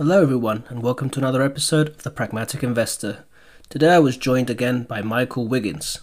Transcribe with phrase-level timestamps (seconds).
[0.00, 3.26] Hello, everyone, and welcome to another episode of The Pragmatic Investor.
[3.68, 6.00] Today I was joined again by Michael Wiggins.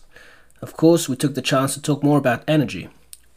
[0.61, 2.89] Of course, we took the chance to talk more about energy.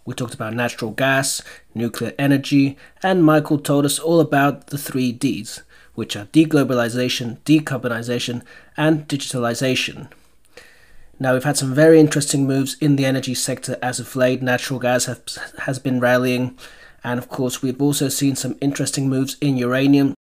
[0.04, 1.40] We talked about natural gas,
[1.74, 5.62] nuclear energy, and Michael told us all about the three Ds,
[5.94, 8.42] which are deglobalization, decarbonization,
[8.76, 10.10] and digitalization.
[11.18, 14.42] Now, we've had some very interesting moves in the energy sector as of late.
[14.42, 16.58] Natural gas has, has been rallying,
[17.02, 20.12] and of course, we've also seen some interesting moves in uranium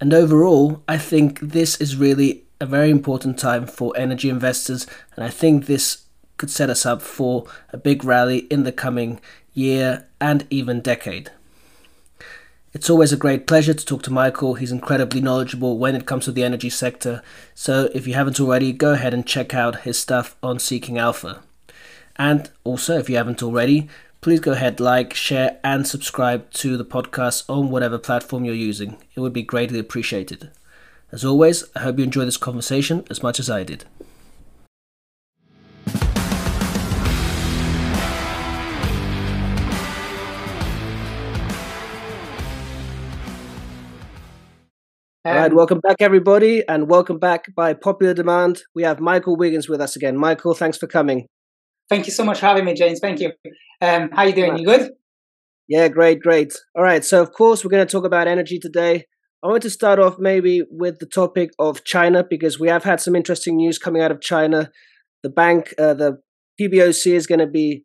[0.00, 5.24] and overall, I think this is really a very important time for energy investors, and
[5.24, 6.04] I think this
[6.36, 9.20] could set us up for a big rally in the coming
[9.52, 11.30] year and even decade.
[12.72, 14.54] It's always a great pleasure to talk to Michael.
[14.54, 17.20] He's incredibly knowledgeable when it comes to the energy sector.
[17.54, 21.42] So if you haven't already, go ahead and check out his stuff on Seeking Alpha.
[22.16, 23.88] And also, if you haven't already,
[24.20, 28.98] please go ahead, like, share, and subscribe to the podcast on whatever platform you're using.
[29.14, 30.50] It would be greatly appreciated.
[31.10, 33.86] As always, I hope you enjoy this conversation as much as I did.
[45.22, 48.62] All right, um, welcome back, everybody, and welcome back by popular demand.
[48.74, 50.16] We have Michael Wiggins with us again.
[50.16, 51.26] Michael, thanks for coming.
[51.88, 53.00] Thank you so much for having me, James.
[53.00, 53.32] Thank you.
[53.80, 54.58] Um, how you doing?
[54.58, 54.90] You good?
[55.68, 56.52] Yeah, great, great.
[56.76, 59.06] All right, so of course we're going to talk about energy today.
[59.42, 63.00] I want to start off maybe with the topic of China because we have had
[63.00, 64.70] some interesting news coming out of China.
[65.22, 66.18] The bank, uh, the
[66.60, 67.84] PBOC, is going to be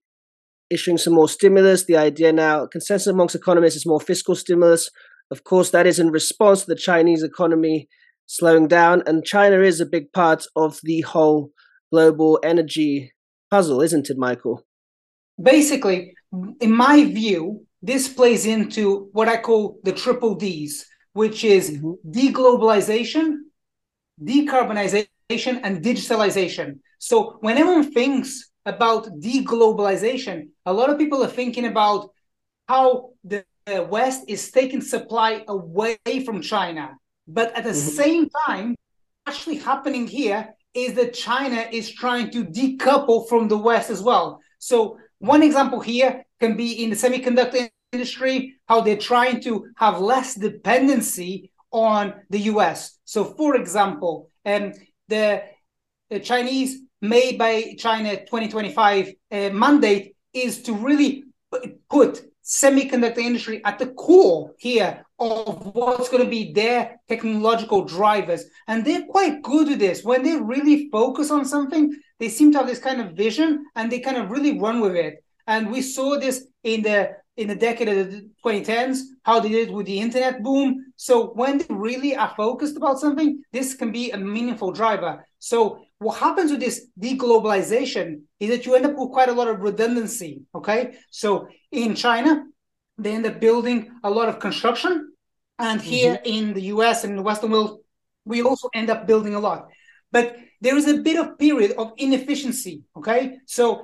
[0.69, 1.85] issuing some more stimulus.
[1.85, 4.89] The idea now, consensus amongst economists, is more fiscal stimulus.
[5.31, 7.88] Of course, that is in response to the Chinese economy
[8.25, 11.51] slowing down, and China is a big part of the whole
[11.93, 13.13] global energy
[13.49, 14.66] puzzle, isn't it, Michael?
[15.41, 16.14] Basically,
[16.59, 22.09] in my view, this plays into what I call the triple Ds, which is mm-hmm.
[22.09, 23.38] deglobalization,
[24.23, 26.80] decarbonization, and digitalization.
[27.00, 32.09] So when everyone thinks about deglobalization, a lot of people are thinking about
[32.68, 33.45] how the
[33.90, 36.97] West is taking supply away from China.
[37.28, 37.95] But at the mm-hmm.
[38.01, 38.75] same time,
[39.28, 44.40] actually happening here is that China is trying to decouple from the West as well.
[44.59, 49.99] So one example here can be in the semiconductor industry, how they're trying to have
[49.99, 52.97] less dependency on the US.
[53.05, 54.73] So, for example, um,
[55.07, 55.43] the,
[56.09, 61.25] the Chinese made by China 2025 uh, mandate is to really
[61.89, 68.45] put semiconductor industry at the core here of what's going to be their technological drivers.
[68.67, 70.03] And they're quite good at this.
[70.03, 73.91] When they really focus on something, they seem to have this kind of vision and
[73.91, 75.23] they kind of really run with it.
[75.47, 79.67] And we saw this in the in the decade of the 2010s, how they did
[79.67, 80.85] it with the internet boom.
[80.95, 85.25] So when they really are focused about something, this can be a meaningful driver.
[85.39, 89.47] So what happens with this deglobalization is that you end up with quite a lot
[89.47, 90.43] of redundancy.
[90.53, 90.97] Okay.
[91.09, 92.43] So in China,
[92.99, 95.11] they end up building a lot of construction.
[95.57, 96.33] And here mm-hmm.
[96.38, 97.79] in the US and the Western world,
[98.23, 99.67] we also end up building a lot.
[100.11, 102.83] But there is a bit of period of inefficiency.
[102.95, 103.39] Okay.
[103.47, 103.83] So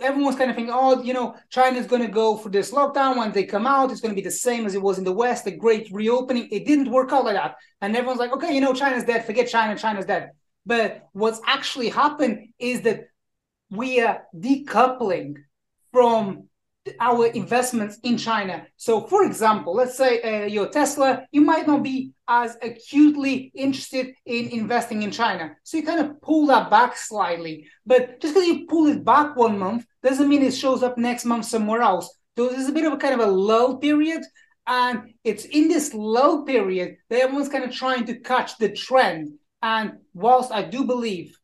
[0.00, 3.16] everyone's kind of thinking, oh, you know, China's going to go for this lockdown.
[3.16, 5.12] When they come out, it's going to be the same as it was in the
[5.12, 6.48] West, the great reopening.
[6.52, 7.56] It didn't work out like that.
[7.80, 9.26] And everyone's like, okay, you know, China's dead.
[9.26, 9.76] Forget China.
[9.76, 10.30] China's dead.
[10.66, 13.08] But what's actually happened is that
[13.70, 15.36] we are decoupling
[15.92, 16.48] from
[17.00, 18.66] our investments in China.
[18.76, 24.14] So, for example, let's say uh, you're Tesla, you might not be as acutely interested
[24.26, 25.56] in investing in China.
[25.62, 27.66] So, you kind of pull that back slightly.
[27.86, 31.24] But just because you pull it back one month doesn't mean it shows up next
[31.24, 32.14] month somewhere else.
[32.36, 34.22] So, there's a bit of a kind of a lull period.
[34.66, 39.34] And it's in this lull period that everyone's kind of trying to catch the trend.
[39.64, 41.40] And whilst I do believe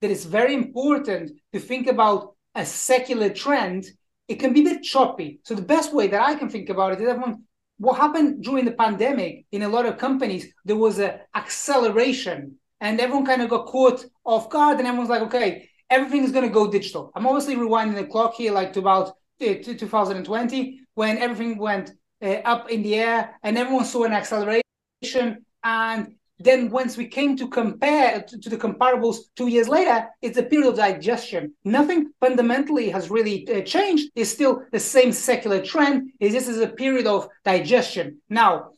[0.00, 3.86] that it's very important to think about a secular trend,
[4.26, 5.38] it can be a bit choppy.
[5.44, 7.44] So the best way that I can think about it is everyone
[7.78, 13.00] what happened during the pandemic in a lot of companies, there was an acceleration and
[13.00, 16.52] everyone kind of got caught off guard and everyone's like, okay, everything is going to
[16.52, 17.12] go digital.
[17.14, 19.10] I'm obviously rewinding the clock here, like to about
[19.40, 25.46] uh, 2020 when everything went uh, up in the air and everyone saw an acceleration
[25.62, 30.38] and then once we came to compare to, to, the comparables two years later, it's
[30.38, 31.54] a period of digestion.
[31.64, 34.10] Nothing fundamentally has really uh, changed.
[34.14, 36.12] It's still the same secular trend.
[36.18, 38.18] Is this is a period of digestion.
[38.30, 38.70] Now,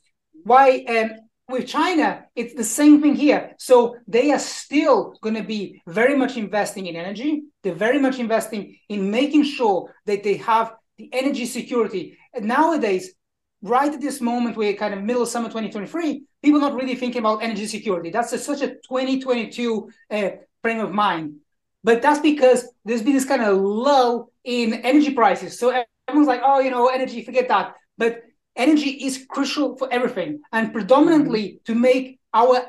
[0.42, 1.10] why um,
[1.48, 3.54] with China, it's the same thing here.
[3.58, 7.44] So they are still going to be very much investing in energy.
[7.62, 12.18] They're very much investing in making sure that they have the energy security.
[12.40, 13.14] Nowadays,
[13.62, 17.20] right at this moment, we're kind of middle of summer 2023, people not really thinking
[17.20, 18.10] about energy security.
[18.10, 20.30] That's a, such a 2022 uh,
[20.60, 21.36] frame of mind.
[21.84, 25.58] But that's because there's been this kind of lull in energy prices.
[25.58, 27.74] So everyone's like, oh, you know, energy, forget that.
[27.98, 28.22] But
[28.56, 31.72] energy is crucial for everything and predominantly mm-hmm.
[31.72, 32.62] to make our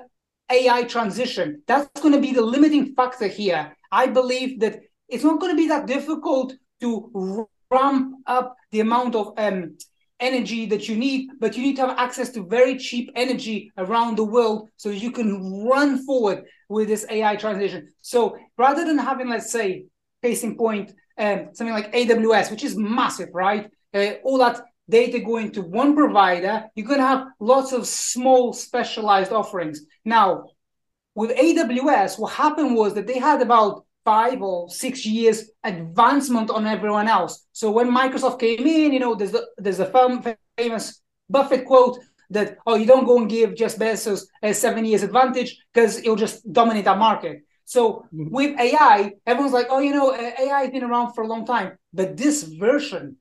[0.52, 1.62] AI transition.
[1.68, 3.76] That's going to be the limiting factor here.
[3.92, 9.16] I believe that it's not going to be that difficult to ramp up the amount
[9.16, 9.78] of um,
[10.24, 14.18] energy that you need, but you need to have access to very cheap energy around
[14.18, 15.30] the world so you can
[15.68, 17.90] run forward with this AI transition.
[18.02, 19.86] So rather than having, let's say,
[20.24, 23.70] case in point, um, something like AWS, which is massive, right?
[23.94, 28.54] Uh, all that data going to one provider, you're going to have lots of small
[28.54, 29.82] specialized offerings.
[30.04, 30.46] Now,
[31.16, 36.66] with AWS, what happened was that they had about five or six years advancement on
[36.66, 37.46] everyone else.
[37.52, 40.26] So when Microsoft came in, you know, there's a, there's a
[40.58, 45.04] famous Buffett quote that, oh, you don't go and give Jeff Bezos a seven years
[45.04, 47.44] advantage because it'll just dominate that market.
[47.66, 48.30] So mm-hmm.
[48.30, 51.78] with AI, everyone's like, oh, you know, AI has been around for a long time,
[51.94, 53.18] but this version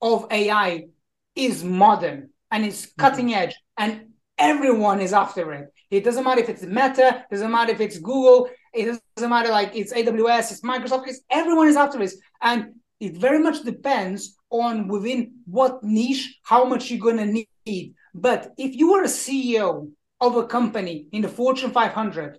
[0.00, 0.86] of AI
[1.34, 3.00] is modern and it's mm-hmm.
[3.00, 4.06] cutting edge, and
[4.38, 5.72] everyone is after it.
[5.90, 9.74] It doesn't matter if it's Meta, doesn't matter if it's Google, it doesn't matter like
[9.74, 12.18] it's AWS, it's Microsoft, it's everyone is after this.
[12.40, 17.94] And it very much depends on within what niche, how much you're gonna need.
[18.14, 19.90] But if you are a CEO
[20.20, 22.38] of a company in the Fortune 500,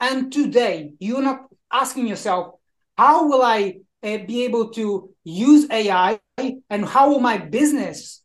[0.00, 2.54] and today you're not asking yourself,
[2.96, 8.22] how will I uh, be able to use AI and how will my business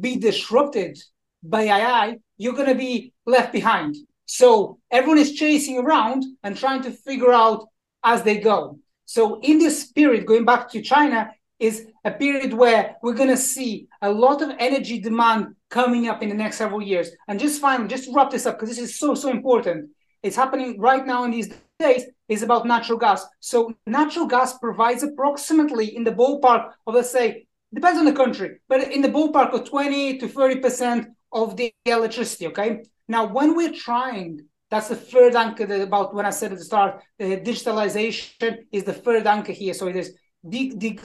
[0.00, 0.98] be disrupted
[1.42, 3.96] by AI, you're going to be left behind.
[4.26, 7.68] So everyone is chasing around and trying to figure out
[8.02, 8.78] as they go.
[9.04, 11.30] So in this period, going back to China,
[11.60, 16.22] is a period where we're going to see a lot of energy demand coming up
[16.22, 17.10] in the next several years.
[17.28, 19.90] And just finally, just wrap this up, because this is so, so important.
[20.22, 23.26] It's happening right now in these days is about natural gas.
[23.40, 28.58] So natural gas provides approximately in the ballpark of, let's say, depends on the country,
[28.68, 32.84] but in the ballpark of 20 to 30% of the electricity, okay?
[33.08, 36.64] Now, when we're trying, that's the third anchor that about when I said at the
[36.64, 39.74] start, uh, digitalization is the third anchor here.
[39.74, 40.14] So it is
[40.48, 40.98] de- de-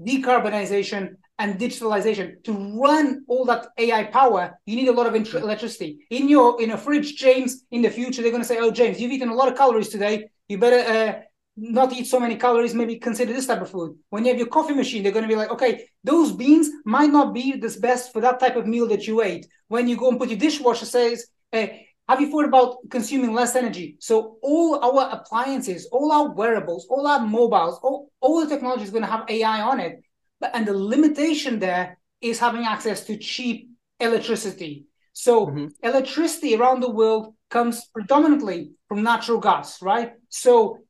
[0.00, 2.42] decarbonization, and digitalization.
[2.44, 6.06] To run all that AI power, you need a lot of int- electricity.
[6.10, 9.00] In your in a fridge, James, in the future, they're going to say, "Oh, James,
[9.00, 10.28] you've eaten a lot of calories today.
[10.48, 11.22] You better." Uh,
[11.56, 13.96] not eat so many calories, maybe consider this type of food.
[14.10, 17.10] When you have your coffee machine, they're going to be like, okay, those beans might
[17.10, 19.46] not be the best for that type of meal that you ate.
[19.68, 23.56] When you go and put your dishwasher, says, hey, have you thought about consuming less
[23.56, 23.96] energy?
[24.00, 28.90] So all our appliances, all our wearables, all our mobiles, all, all the technology is
[28.90, 30.02] going to have AI on it.
[30.40, 33.70] But and the limitation there is having access to cheap
[34.00, 34.86] electricity.
[35.12, 35.66] So mm-hmm.
[35.82, 40.12] electricity around the world comes predominantly from natural gas, right?
[40.28, 40.80] So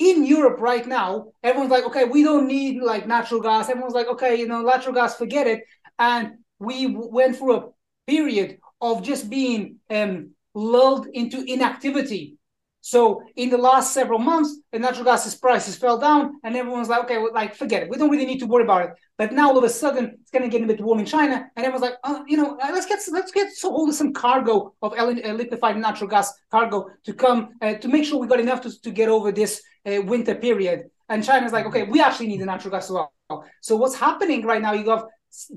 [0.00, 3.68] in Europe right now, everyone's like, okay, we don't need like natural gas.
[3.68, 5.62] Everyone's like, okay, you know, natural gas, forget it.
[5.98, 7.68] And we went through a
[8.06, 12.38] period of just being um, lulled into inactivity.
[12.82, 17.04] So in the last several months, the natural gas prices fell down, and everyone's like,
[17.04, 17.90] okay, well, like forget it.
[17.90, 18.90] We don't really need to worry about it.
[19.18, 21.50] But now all of a sudden, it's going to get a bit warm in China,
[21.56, 24.94] and everyone's like, oh, you know, uh, let's get let's get hold some cargo of
[24.98, 28.80] uh, liquefied natural gas cargo to come uh, to make sure we got enough to,
[28.80, 30.84] to get over this uh, winter period.
[31.10, 33.12] And China's like, okay, we actually need the natural gas as well.
[33.60, 34.72] So what's happening right now?
[34.72, 35.04] You have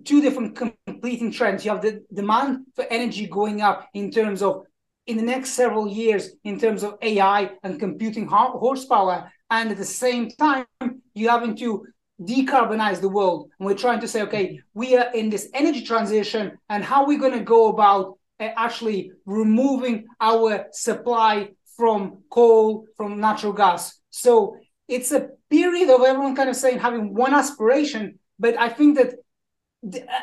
[0.04, 1.64] two different competing trends.
[1.64, 4.66] You have the demand for energy going up in terms of
[5.06, 9.32] in the next several years in terms of AI and computing horsepower.
[9.50, 10.66] And at the same time,
[11.14, 11.86] you're having to
[12.22, 13.50] decarbonize the world.
[13.60, 17.08] And we're trying to say, okay, we are in this energy transition, and how are
[17.08, 24.00] we going to go about uh, actually removing our supply from coal, from natural gas?
[24.10, 24.58] So
[24.88, 29.16] it's a period of everyone kind of saying having one aspiration, but I think that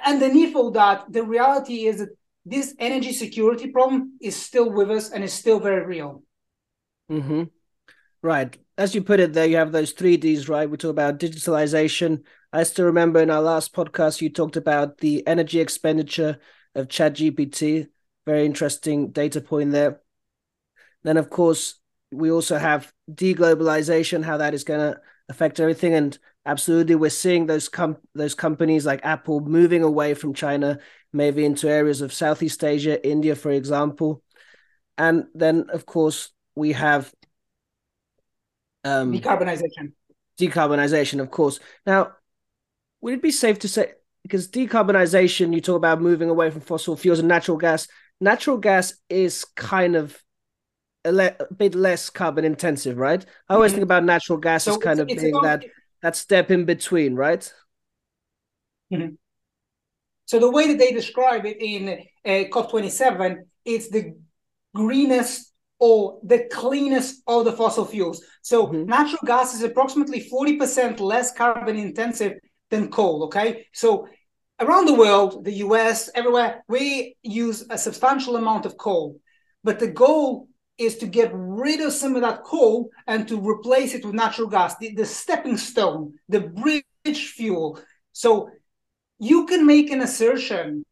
[0.06, 2.10] underneath all that, the reality is that
[2.44, 6.22] this energy security problem is still with us and is still very real.
[7.10, 7.44] Mm-hmm.
[8.22, 8.56] Right.
[8.76, 10.68] As you put it there, you have those three Ds, right?
[10.68, 12.24] We talk about digitalization.
[12.52, 16.38] I still remember in our last podcast, you talked about the energy expenditure
[16.74, 17.88] of ChatGPT.
[18.26, 20.00] Very interesting data point there.
[21.02, 21.80] Then, of course,
[22.12, 25.94] we also have deglobalization, how that is going to affect everything.
[25.94, 30.78] And absolutely, we're seeing those com- those companies like Apple moving away from China
[31.12, 34.22] maybe into areas of Southeast Asia, India, for example.
[34.96, 37.12] And then, of course, we have
[38.84, 39.92] um, decarbonization.
[40.38, 41.60] Decarbonization, of course.
[41.86, 42.12] Now,
[43.00, 46.96] would it be safe to say because decarbonization, you talk about moving away from fossil
[46.96, 47.88] fuels and natural gas.
[48.20, 50.22] Natural gas is kind of
[51.04, 53.24] a, le- a bit less carbon intensive, right?
[53.48, 53.76] I always mm-hmm.
[53.76, 55.64] think about natural gas so as kind of being about, that
[56.02, 57.52] that step in between, right?
[58.92, 59.14] Mm-hmm.
[60.30, 61.88] So the way that they describe it in
[62.24, 64.14] uh, COP27, it's the
[64.72, 68.22] greenest or the cleanest of the fossil fuels.
[68.40, 68.84] So mm-hmm.
[68.84, 72.34] natural gas is approximately 40% less carbon intensive
[72.70, 73.24] than coal.
[73.24, 73.66] Okay.
[73.72, 74.06] So
[74.60, 79.18] around the world, the US, everywhere, we use a substantial amount of coal.
[79.64, 80.46] But the goal
[80.78, 84.46] is to get rid of some of that coal and to replace it with natural
[84.46, 87.80] gas, the, the stepping stone, the bridge fuel.
[88.12, 88.50] So
[89.20, 90.84] you can make an assertion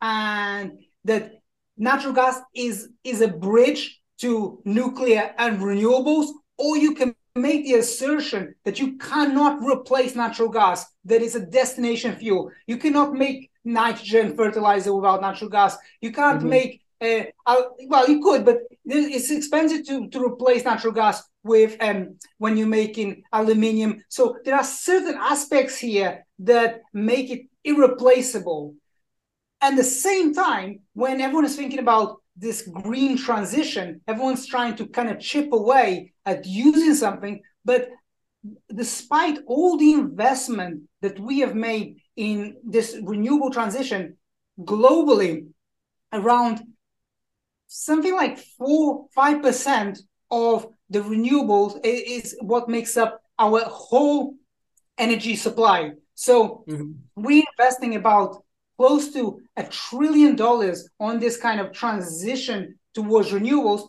[0.00, 1.32] and that
[1.76, 7.74] natural gas is, is a bridge to nuclear and renewables, or you can make the
[7.74, 12.50] assertion that you cannot replace natural gas, that is a destination fuel.
[12.66, 15.76] You cannot make nitrogen fertilizer without natural gas.
[16.00, 16.48] You can't mm-hmm.
[16.48, 21.76] make uh, uh, well, you could, but it's expensive to, to replace natural gas with
[21.80, 24.04] um, when you're making aluminium.
[24.08, 28.74] So there are certain aspects here that make it irreplaceable.
[29.60, 34.86] At the same time, when everyone is thinking about this green transition, everyone's trying to
[34.86, 37.40] kind of chip away at using something.
[37.64, 37.88] But
[38.74, 44.16] despite all the investment that we have made in this renewable transition
[44.58, 45.46] globally,
[46.12, 46.60] around
[47.68, 49.98] something like four, five percent
[50.30, 54.34] of the renewables is what makes up our whole
[54.98, 55.92] energy supply.
[56.14, 56.92] So mm-hmm.
[57.16, 58.44] we're investing about
[58.76, 63.88] close to a trillion dollars on this kind of transition towards renewables.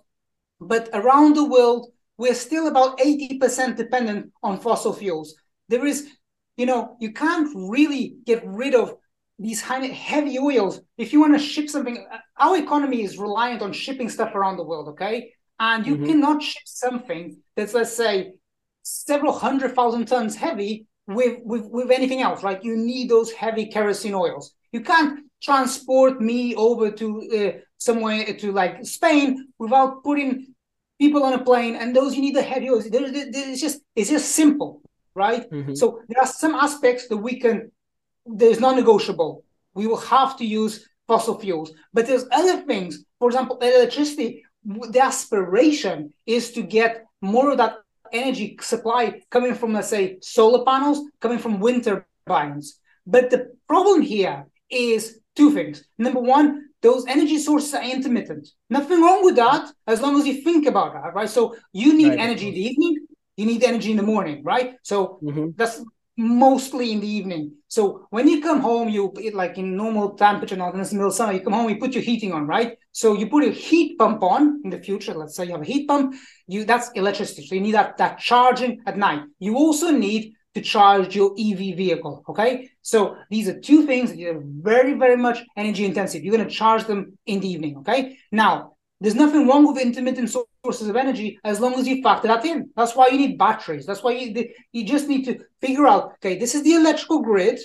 [0.60, 5.36] But around the world, we're still about 80% dependent on fossil fuels.
[5.70, 6.10] There is,
[6.58, 8.96] you know, you can't really get rid of
[9.40, 10.80] these heavy oils.
[10.98, 12.06] If you want to ship something,
[12.38, 15.34] our economy is reliant on shipping stuff around the world, okay?
[15.60, 16.06] And you mm-hmm.
[16.06, 18.34] cannot ship something that's, let's say,
[18.84, 22.64] several hundred thousand tons heavy with, with, with anything else, right?
[22.64, 24.54] You need those heavy kerosene oils.
[24.72, 27.08] You can't transport me over to
[27.56, 30.54] uh, somewhere to like Spain without putting
[31.00, 32.90] people on a plane, and those you need the heavy oils.
[32.90, 34.82] There, there, it's just it's just simple,
[35.14, 35.50] right?
[35.50, 35.76] Mm-hmm.
[35.76, 37.72] So there are some aspects that we can.
[38.26, 39.44] There's non-negotiable.
[39.74, 43.04] We will have to use fossil fuels, but there's other things.
[43.20, 44.44] For example, electricity.
[44.66, 47.83] The aspiration is to get more of that
[48.14, 52.80] energy supply coming from, let's say, solar panels, coming from wind turbines.
[53.06, 55.84] But the problem here is two things.
[55.98, 58.50] Number one, those energy sources are intermittent.
[58.70, 61.30] Nothing wrong with that as long as you think about that, right?
[61.30, 62.20] So you need right.
[62.20, 64.76] energy in the evening, you need energy in the morning, right?
[64.84, 65.50] So mm-hmm.
[65.56, 65.84] that's
[66.18, 67.54] mostly in the evening.
[67.68, 71.34] So when you come home, you like in normal temperature, not in the middle summer,
[71.34, 72.78] you come home, you put your heating on, right?
[72.92, 75.14] So you put a heat pump on in the future.
[75.14, 76.16] Let's say you have a heat pump,
[76.48, 77.48] you that's electricity.
[77.48, 79.24] So you need that that charging at night.
[79.40, 82.24] You also need to charge your EV vehicle.
[82.30, 82.70] Okay.
[82.82, 86.24] So these are two things that are very, very much energy intensive.
[86.24, 87.78] You're going to charge them in the evening.
[87.78, 88.18] Okay.
[88.32, 90.30] Now, there's nothing wrong with intermittent
[90.64, 92.70] sources of energy as long as you factor that in.
[92.76, 93.86] That's why you need batteries.
[93.86, 97.60] That's why you, you just need to figure out okay, this is the electrical grid.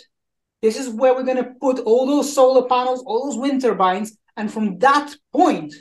[0.63, 4.17] This is where we're going to put all those solar panels, all those wind turbines.
[4.37, 5.73] And from that point,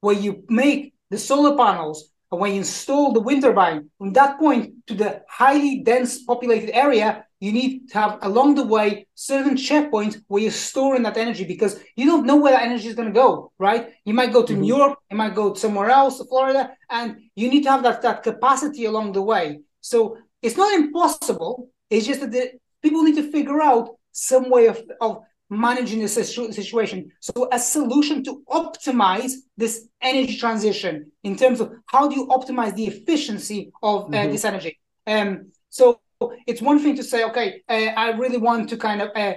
[0.00, 4.38] where you make the solar panels and when you install the wind turbine, from that
[4.38, 9.54] point to the highly dense populated area, you need to have along the way certain
[9.54, 13.08] checkpoints where you're storing that energy because you don't know where that energy is going
[13.08, 13.90] to go, right?
[14.04, 14.62] You might go to mm-hmm.
[14.62, 18.22] New York, you might go somewhere else, Florida, and you need to have that, that
[18.22, 19.60] capacity along the way.
[19.80, 21.70] So it's not impossible.
[21.88, 26.08] It's just that the, people need to figure out some way of, of managing the
[26.08, 27.10] situation.
[27.20, 32.74] So a solution to optimize this energy transition in terms of how do you optimize
[32.74, 34.32] the efficiency of uh, mm-hmm.
[34.32, 34.78] this energy.
[35.06, 36.00] Um, so
[36.46, 39.34] it's one thing to say, okay, uh, I really want to kind of uh,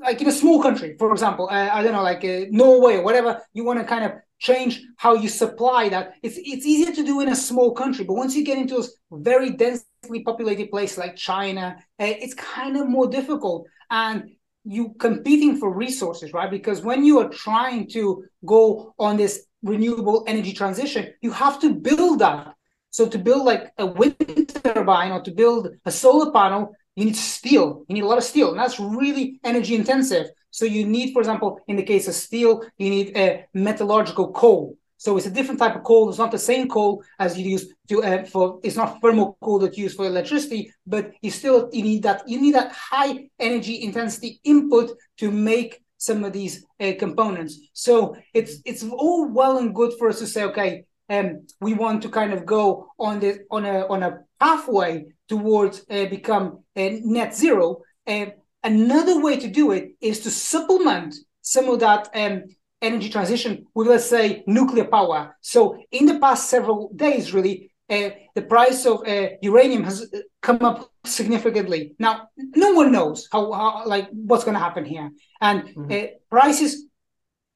[0.00, 3.02] like in a small country, for example, uh, I don't know, like uh, Norway or
[3.02, 6.14] whatever, you want to kind of change how you supply that.
[6.22, 8.84] It's it's easier to do in a small country, but once you get into a
[9.12, 13.66] very densely populated place like China, uh, it's kind of more difficult.
[13.90, 14.32] And
[14.64, 16.50] you competing for resources, right?
[16.50, 21.74] Because when you are trying to go on this renewable energy transition, you have to
[21.74, 22.54] build that.
[22.90, 27.16] So to build like a wind turbine or to build a solar panel, you need
[27.16, 27.84] steel.
[27.88, 30.26] You need a lot of steel, and that's really energy intensive.
[30.50, 34.76] So you need, for example, in the case of steel, you need a metallurgical coal.
[35.02, 36.08] So it's a different type of coal.
[36.08, 38.60] It's not the same coal as you use to uh, for.
[38.62, 42.22] It's not thermal coal that you use for electricity, but you still you need that
[42.28, 47.58] you need that high energy intensity input to make some of these uh, components.
[47.72, 52.02] So it's it's all well and good for us to say, okay, um, we want
[52.02, 56.90] to kind of go on the on a on a pathway towards uh, become uh,
[57.02, 57.78] net zero.
[58.06, 58.26] Uh,
[58.62, 62.44] another way to do it is to supplement some of that um,
[62.82, 65.36] energy transition with, let's say, nuclear power.
[65.40, 70.18] So in the past several days, really, uh, the price of uh, uranium has uh,
[70.40, 71.94] come up significantly.
[71.98, 75.10] Now, no one knows how, how like what's going to happen here,
[75.40, 75.92] and mm-hmm.
[75.92, 76.86] Uh, prices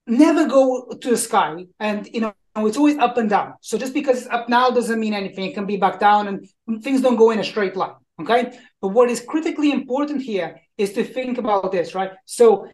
[0.06, 3.54] never go to the sky, and you know it's always up and down.
[3.60, 5.44] So just because it's up now doesn't mean anything.
[5.44, 7.94] It can be back down, and things don't go in a straight line.
[8.20, 12.12] Okay, but what is critically important here is to think about this, right?
[12.24, 12.68] So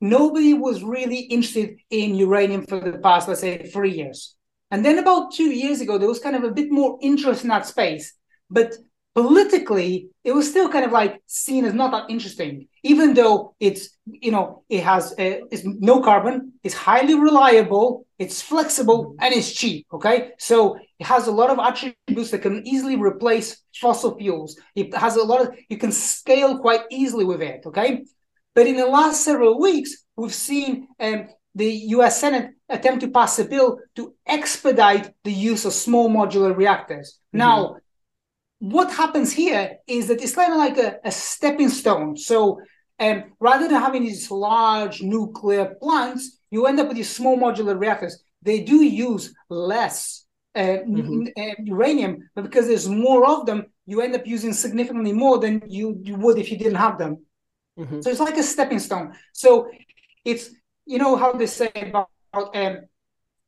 [0.00, 4.36] nobody was really interested in uranium for the past, let's say, three years.
[4.70, 7.48] And then about two years ago, there was kind of a bit more interest in
[7.48, 8.14] that space.
[8.50, 8.74] But
[9.14, 13.96] politically, it was still kind of like seen as not that interesting, even though it's,
[14.04, 19.52] you know, it has uh, it's no carbon, it's highly reliable, it's flexible, and it's
[19.52, 19.86] cheap.
[19.92, 20.32] Okay.
[20.38, 24.60] So it has a lot of attributes that can easily replace fossil fuels.
[24.74, 27.62] It has a lot of, you can scale quite easily with it.
[27.66, 28.04] Okay.
[28.56, 33.38] But in the last several weeks, we've seen um, the US Senate attempt to pass
[33.38, 37.18] a bill to expedite the use of small modular reactors.
[37.28, 37.38] Mm-hmm.
[37.38, 37.76] Now,
[38.58, 42.16] what happens here is that it's kind of like a, a stepping stone.
[42.16, 42.58] So
[42.98, 47.78] um, rather than having these large nuclear plants, you end up with these small modular
[47.78, 48.24] reactors.
[48.40, 51.26] They do use less uh, mm-hmm.
[51.36, 55.62] uh, uranium, but because there's more of them, you end up using significantly more than
[55.68, 57.25] you, you would if you didn't have them.
[57.78, 58.00] Mm-hmm.
[58.00, 59.14] So it's like a stepping stone.
[59.32, 59.70] So
[60.24, 60.50] it's
[60.86, 62.78] you know how they say about um,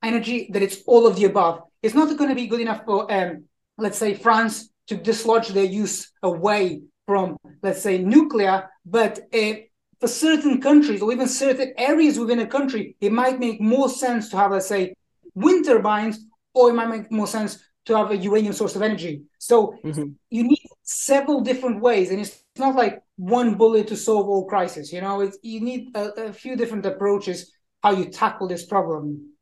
[0.03, 1.63] energy that it's all of the above.
[1.83, 3.45] It's not going to be good enough for um,
[3.77, 9.55] let's say France to dislodge their use away from let's say nuclear, but uh,
[10.01, 14.29] for certain countries or even certain areas within a country, it might make more sense
[14.29, 14.95] to have let's say
[15.35, 19.23] wind turbines, or it might make more sense to have a uranium source of energy.
[19.39, 20.11] So mm-hmm.
[20.31, 24.93] you need several different ways, and it's not like one bullet to solve all crises.
[24.93, 27.53] You know, it's you need a, a few different approaches
[27.83, 29.33] how you tackle this problem.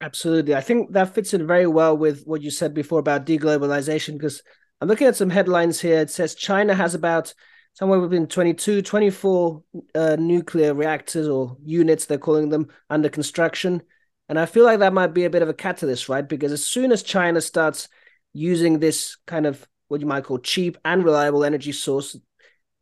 [0.00, 4.14] Absolutely, I think that fits in very well with what you said before about deglobalization.
[4.14, 4.42] Because
[4.80, 6.00] I'm looking at some headlines here.
[6.00, 7.32] It says China has about
[7.74, 9.62] somewhere between 22, 24
[9.94, 13.82] uh, nuclear reactors or units, they're calling them, under construction.
[14.28, 16.26] And I feel like that might be a bit of a catalyst, right?
[16.26, 17.88] Because as soon as China starts
[18.32, 22.16] using this kind of what you might call cheap and reliable energy source,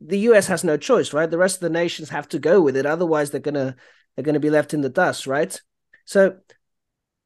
[0.01, 1.29] the US has no choice, right?
[1.29, 2.85] The rest of the nations have to go with it.
[2.85, 3.75] Otherwise, they're gonna
[4.15, 5.59] they're gonna be left in the dust, right?
[6.05, 6.37] So,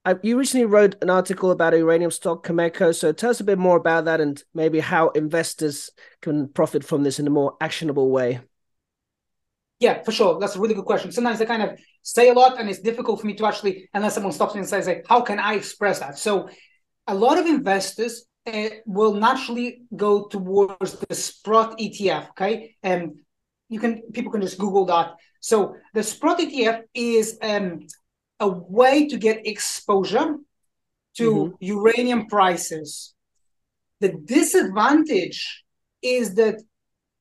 [0.05, 2.93] I, you recently wrote an article about uranium stock, Cameco.
[2.93, 7.03] So, tell us a bit more about that and maybe how investors can profit from
[7.03, 8.41] this in a more actionable way.
[9.79, 10.39] Yeah, for sure.
[10.39, 11.11] That's a really good question.
[11.11, 14.13] Sometimes I kind of say a lot and it's difficult for me to actually, unless
[14.13, 16.17] someone stops me and says, like, how can I express that?
[16.17, 16.49] So
[17.07, 22.29] a lot of investors uh, will naturally go towards the Sprott ETF.
[22.31, 22.75] Okay.
[22.83, 23.15] And um,
[23.69, 25.15] you can, people can just Google that.
[25.39, 27.87] So the Sprott ETF is um,
[28.39, 30.37] a way to get exposure
[31.17, 31.55] to mm-hmm.
[31.59, 33.13] uranium prices.
[33.99, 35.63] The disadvantage
[36.01, 36.61] is that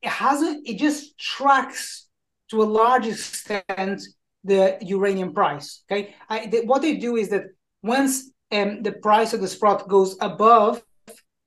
[0.02, 2.08] it hasn't, it just tracks
[2.50, 4.02] to a large extent
[4.44, 5.84] the uranium price.
[5.90, 7.44] Okay, I, they, what they do is that
[7.82, 10.82] once um, the price of the Sprott goes above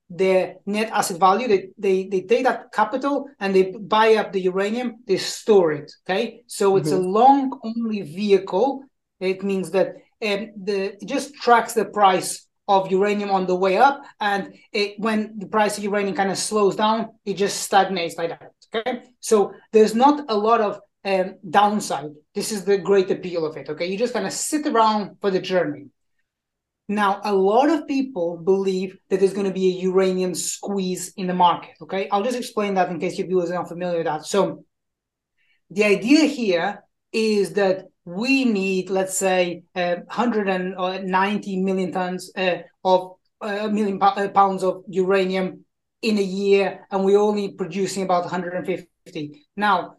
[0.10, 4.42] the net asset value, they, they they take that capital and they buy up the
[4.42, 5.92] uranium, they store it.
[6.08, 6.78] Okay, so mm-hmm.
[6.80, 7.08] it's a mm-hmm.
[7.08, 8.84] long only vehicle.
[9.20, 13.78] It means that um, the it just tracks the price of uranium on the way
[13.78, 18.18] up, and it, when the price of uranium kind of slows down, it just stagnates
[18.18, 18.52] like that.
[18.74, 22.12] Okay, so there's not a lot of um, downside.
[22.34, 23.70] This is the great appeal of it.
[23.70, 25.88] Okay, you just kind of sit around for the journey.
[26.88, 31.26] Now, a lot of people believe that there's going to be a uranium squeeze in
[31.28, 31.76] the market.
[31.82, 34.26] Okay, I'll just explain that in case your viewers are not familiar with that.
[34.26, 34.66] So,
[35.72, 43.14] the idea here is that we need, let's say, uh, 190 million tons uh, of
[43.42, 45.66] uh, a million uh, pounds of uranium
[46.04, 49.48] in a year, and we're only producing about 150.
[49.56, 49.96] Now,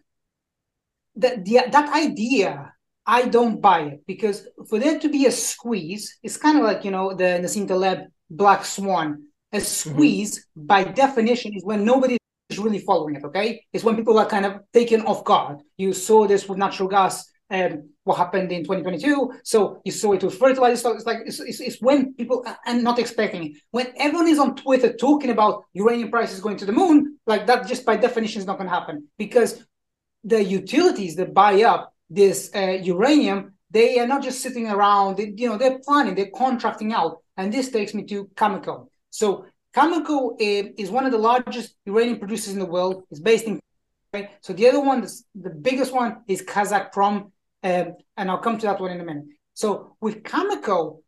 [1.16, 2.72] that the, that idea
[3.06, 6.84] I don't buy it because for there to be a squeeze, it's kind of like
[6.84, 9.22] you know the Nassim Taleb black swan.
[9.52, 9.64] A mm-hmm.
[9.64, 10.66] squeeze, mm-hmm.
[10.66, 12.18] by definition, is when nobody
[12.50, 13.24] is really following it.
[13.24, 15.58] Okay, it's when people are kind of taken off guard.
[15.76, 19.32] You saw this with natural gas um, what happened in 2022.
[19.44, 22.82] So you saw it with fertilizer So It's like it's, it's, it's, when people and
[22.82, 23.52] not expecting it.
[23.70, 27.66] When everyone is on Twitter talking about uranium prices going to the moon, like that
[27.66, 29.64] just by definition is not going to happen because
[30.24, 35.16] the utilities that buy up this uh, uranium, they are not just sitting around.
[35.16, 37.18] They, you know, they're planning, they're contracting out.
[37.36, 38.88] And this takes me to Cameco.
[39.10, 43.04] So Cameco uh, is one of the largest uranium producers in the world.
[43.10, 43.60] It's based in
[44.40, 47.30] so the other one, the biggest one, is Kazakprom,
[47.62, 49.26] um, and I'll come to that one in a minute.
[49.52, 51.02] So with Cameco,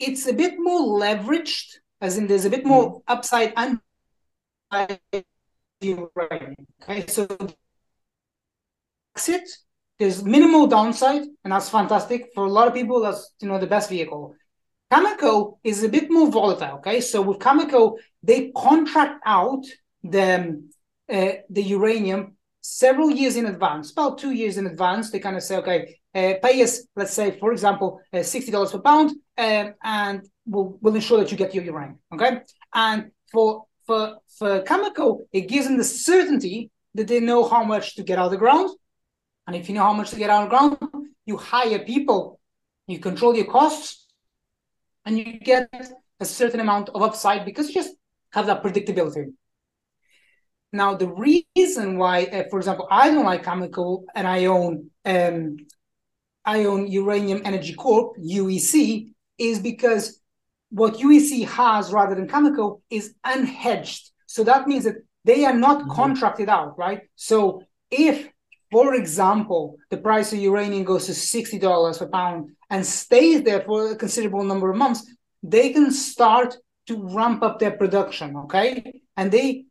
[0.00, 3.12] it's a bit more leveraged, as in there's a bit more mm-hmm.
[3.12, 3.78] upside and
[6.82, 7.28] Okay, so
[9.16, 9.48] exit,
[9.98, 13.00] there's minimal downside, and that's fantastic for a lot of people.
[13.00, 14.34] That's you know the best vehicle.
[14.92, 16.76] Cameco is a bit more volatile.
[16.78, 19.64] Okay, so with Cameco, they contract out
[20.02, 20.62] the
[21.12, 25.10] uh, the uranium several years in advance, about two years in advance.
[25.10, 28.72] They kind of say, okay, uh, pay us, let's say, for example, uh, sixty dollars
[28.72, 31.98] per pound, um, and we'll, we'll ensure that you get your uranium.
[32.12, 32.40] Okay,
[32.74, 37.96] and for for for Cameco, it gives them the certainty that they know how much
[37.96, 38.70] to get out of the ground,
[39.46, 42.40] and if you know how much to get out of the ground, you hire people,
[42.86, 44.06] you control your costs,
[45.04, 45.68] and you get
[46.20, 47.94] a certain amount of upside because you just
[48.32, 49.32] have that predictability.
[50.72, 55.56] Now, the reason why, uh, for example, I don't like Cameco and I own um,
[56.44, 60.20] I own Uranium Energy Corp (UEC) is because
[60.70, 64.10] what UEC has rather than Cameco is unhedged.
[64.26, 65.92] So that means that they are not mm-hmm.
[65.92, 67.02] contracted out, right?
[67.14, 68.28] So if,
[68.70, 73.62] for example, the price of uranium goes to sixty dollars per pound and stays there
[73.62, 75.06] for a considerable number of months,
[75.42, 79.00] they can start to ramp up their production, okay?
[79.16, 79.64] And they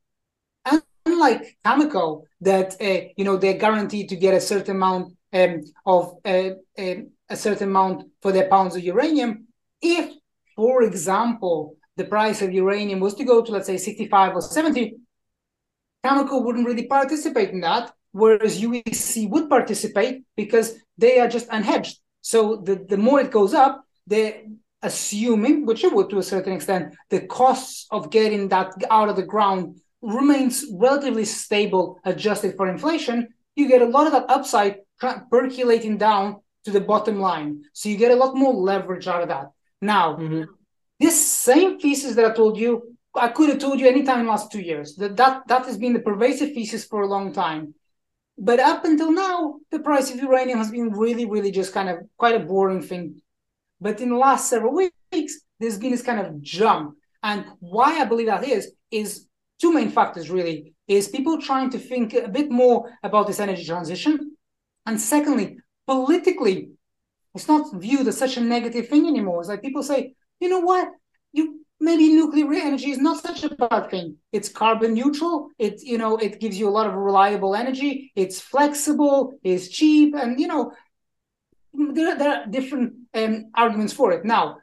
[1.06, 6.15] unlike Cameco, that uh, you know they're guaranteed to get a certain amount um, of
[6.25, 9.47] uh, um, a certain amount for their pounds of uranium.
[9.82, 10.13] If,
[10.56, 14.95] for example, the price of uranium was to go to let's say 65 or 70,
[16.06, 21.97] Cameco wouldn't really participate in that, whereas UEC would participate because they are just unhedged.
[22.21, 24.43] So the, the more it goes up, they're
[24.82, 29.15] assuming, which it would to a certain extent, the costs of getting that out of
[29.15, 34.78] the ground remains relatively stable, adjusted for inflation, you get a lot of that upside
[35.30, 37.63] percolating down to the bottom line.
[37.73, 39.52] So you get a lot more leverage out of that.
[39.82, 40.43] Now, mm-hmm.
[40.99, 44.32] this same thesis that I told you, I could have told you anytime in the
[44.32, 44.95] last two years.
[44.95, 47.76] That, that that has been the pervasive thesis for a long time.
[48.37, 51.99] But up until now, the price of uranium has been really, really just kind of
[52.17, 53.21] quite a boring thing.
[53.79, 56.95] But in the last several weeks, there's been this kind of jump.
[57.21, 59.27] And why I believe that is, is
[59.63, 63.65] two main factors really is people trying to think a bit more about this energy
[63.65, 64.35] transition
[64.85, 66.71] and secondly politically
[67.33, 70.59] it's not viewed as such a negative thing anymore it's like people say you know
[70.59, 70.89] what
[71.31, 75.97] you maybe nuclear energy is not such a bad thing it's carbon neutral it you
[75.97, 80.47] know it gives you a lot of reliable energy it's flexible it's cheap and you
[80.47, 80.71] know
[81.97, 84.57] there, there are different um, arguments for it now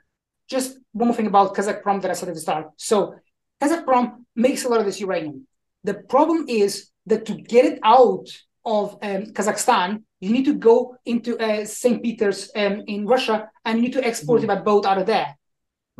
[0.50, 2.66] just one more thing about Kazakprom that I said at the start.
[2.76, 3.14] So
[3.62, 5.46] Kazakprom makes a lot of this uranium.
[5.84, 8.26] The problem is that to get it out
[8.66, 12.02] of um, Kazakhstan, you need to go into uh, St.
[12.02, 14.50] Peter's um, in Russia and you need to export mm-hmm.
[14.50, 15.38] it by boat out of there.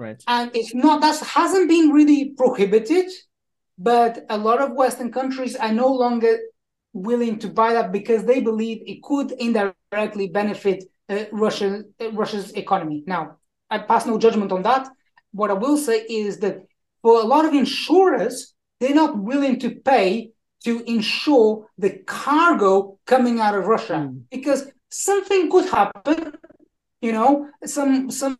[0.01, 0.23] Right.
[0.27, 3.11] And it's not that hasn't been really prohibited,
[3.77, 6.39] but a lot of Western countries are no longer
[6.95, 12.53] willing to buy that because they believe it could indirectly benefit uh, Russia, uh, Russia's
[12.53, 13.05] economy.
[13.07, 13.37] Now,
[13.69, 14.89] I pass no judgment on that.
[15.33, 16.63] What I will say is that
[17.03, 20.31] for a lot of insurers, they're not willing to pay
[20.65, 24.23] to insure the cargo coming out of Russia mm.
[24.31, 26.33] because something could happen.
[27.01, 28.39] You know, some some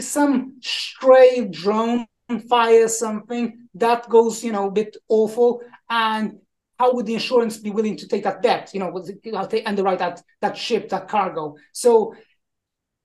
[0.00, 2.06] some stray drone
[2.48, 5.62] fire something that goes, you know, a bit awful.
[5.88, 6.38] And
[6.78, 8.72] how would the insurance be willing to take that bet?
[8.74, 9.04] You know,
[9.34, 11.56] how they underwrite that that ship, that cargo.
[11.72, 12.14] So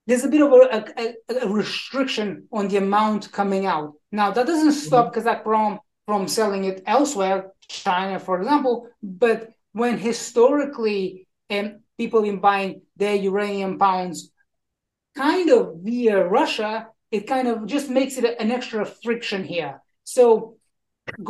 [0.06, 3.92] there's a bit of a, a, a, restriction on the amount coming out.
[4.10, 4.86] Now, that doesn't mm-hmm.
[4.86, 12.40] stop Kazakprom from selling it elsewhere, China, for example, but when historically um, people been
[12.40, 14.30] buying their uranium pounds
[15.18, 19.82] kind of via Russia, it kind of just makes it an extra friction here.
[20.04, 20.56] So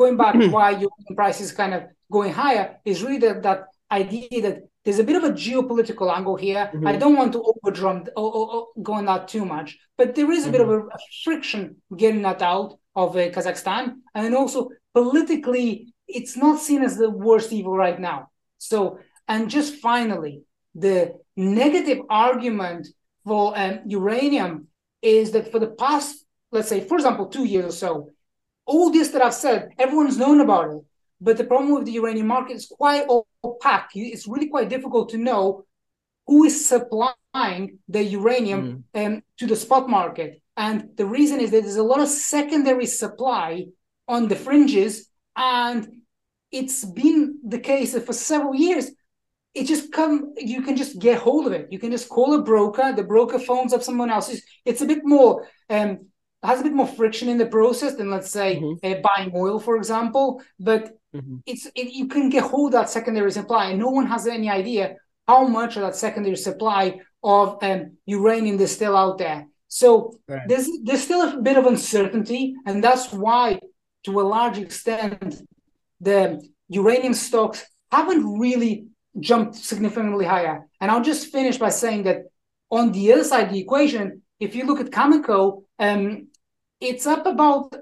[0.01, 4.43] going back why uranium price is kind of going higher is really that, that idea
[4.43, 6.71] that there's a bit of a geopolitical angle here.
[6.73, 6.87] Mm-hmm.
[6.87, 10.31] I don't want to overdrum or, or, or, go on that too much, but there
[10.31, 10.53] is a mm-hmm.
[10.53, 15.93] bit of a, a, friction getting that out of uh, Kazakhstan, and then also politically,
[16.07, 18.31] it's not seen as the worst evil right now.
[18.59, 18.99] So,
[19.29, 20.43] and just finally,
[20.75, 22.89] the negative argument
[23.25, 24.69] for um, uranium
[25.03, 28.11] is that for the past, let's say, for example, two years or so,
[28.67, 30.83] all this that I've said, everyone's known about it.
[31.21, 33.07] But the problem with the uranium market is quite
[33.43, 33.91] opaque.
[33.95, 35.65] It's really quite difficult to know
[36.27, 39.07] who is supplying the uranium mm.
[39.07, 40.41] um, to the spot market.
[40.57, 43.67] And the reason is that there's a lot of secondary supply
[44.07, 46.03] on the fringes, and
[46.51, 48.91] it's been the case for several years.
[49.55, 51.69] It just come, you can just get hold of it.
[51.71, 52.93] You can just call a broker.
[52.93, 54.29] The broker phones up someone else.
[54.29, 55.99] It's, it's a bit more um,
[56.43, 58.87] has a bit more friction in the process than let's say mm-hmm.
[58.87, 61.37] uh, buying oil for example but mm-hmm.
[61.47, 64.49] it's it, you can get hold of that secondary supply and no one has any
[64.49, 64.95] idea
[65.27, 70.47] how much of that secondary supply of um, uranium is still out there so right.
[70.47, 73.59] there's there's still a bit of uncertainty and that's why
[74.05, 75.43] to a large extent
[76.01, 78.87] the uranium stocks haven't really
[79.21, 82.25] jumped significantly higher and i'll just finish by saying that
[82.71, 86.29] on the other side of the equation if you look at Cameco, um,
[86.81, 87.75] it's up about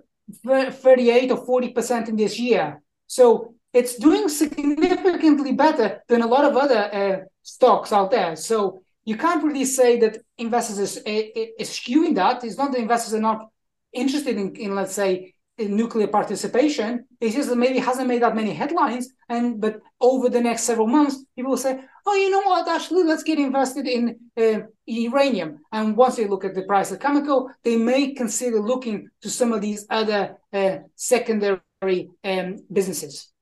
[0.45, 2.83] 38 or 40% in this year.
[3.07, 8.37] So it's doing significantly better than a lot of other uh, stocks out there.
[8.37, 12.43] So you can't really say that investors is, skewing that.
[12.43, 13.49] It's not that investors are not
[13.93, 17.05] interested in, in let's say, nuclear participation.
[17.21, 19.09] It's just maybe hasn't made that many headlines.
[19.29, 22.69] And but over the next several months, people will say, "Oh, you know what?
[22.69, 26.99] Actually, let's get invested in uh, uranium." And once they look at the price of
[26.99, 33.33] Cameco, they may consider looking to some of these other uh, secondary um, businesses.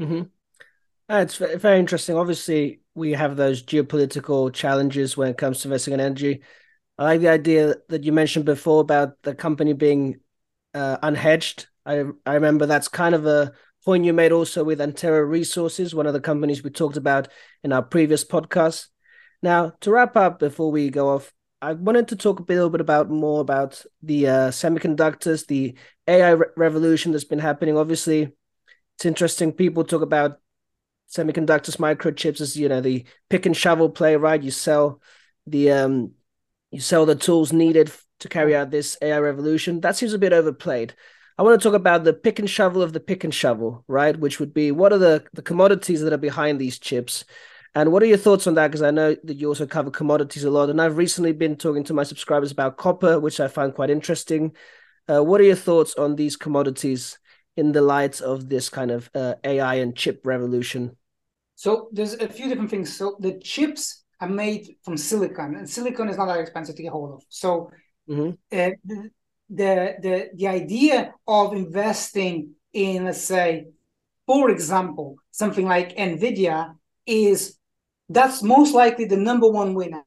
[0.00, 0.22] Mm-hmm.
[1.08, 2.16] Uh, it's very interesting.
[2.16, 6.42] Obviously, we have those geopolitical challenges when it comes to investing in energy.
[6.96, 10.20] I like the idea that you mentioned before about the company being
[10.74, 11.66] uh, unhedged.
[11.86, 13.52] I I remember that's kind of a
[13.84, 17.28] point you made also with Antero Resources, one of the companies we talked about
[17.62, 18.88] in our previous podcast.
[19.42, 22.80] Now, to wrap up before we go off, I wanted to talk a little bit
[22.80, 25.74] about more about the uh, semiconductors, the
[26.08, 27.76] AI re- revolution that's been happening.
[27.76, 28.32] Obviously,
[28.96, 29.52] it's interesting.
[29.52, 30.40] People talk about
[31.10, 34.42] semiconductors, microchips as you know the pick and shovel play, right?
[34.42, 35.00] You sell
[35.46, 36.12] the um,
[36.70, 39.80] you sell the tools needed to carry out this AI revolution.
[39.80, 40.94] That seems a bit overplayed.
[41.36, 44.16] I want to talk about the pick and shovel of the pick and shovel, right?
[44.18, 47.24] Which would be what are the, the commodities that are behind these chips?
[47.74, 48.68] And what are your thoughts on that?
[48.68, 50.70] Because I know that you also cover commodities a lot.
[50.70, 54.52] And I've recently been talking to my subscribers about copper, which I find quite interesting.
[55.08, 57.18] Uh, what are your thoughts on these commodities
[57.56, 60.96] in the light of this kind of uh, AI and chip revolution?
[61.56, 62.96] So there's a few different things.
[62.96, 66.92] So the chips are made from silicon, and silicon is not that expensive to get
[66.92, 67.22] hold of.
[67.28, 67.70] So
[68.08, 68.30] mm-hmm.
[68.52, 68.70] uh,
[69.50, 73.66] the, the the idea of investing in let's say
[74.26, 76.74] for example something like nvidia
[77.06, 77.58] is
[78.08, 80.04] that's most likely the number one winner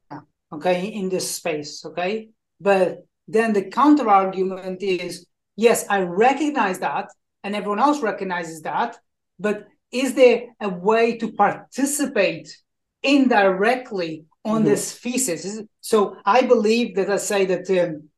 [0.51, 2.29] okay in this space okay
[2.59, 7.09] but then the counter argument is yes i recognize that
[7.43, 8.97] and everyone else recognizes that
[9.39, 12.57] but is there a way to participate
[13.03, 14.69] indirectly on mm-hmm.
[14.69, 18.09] this thesis so i believe that i say that um,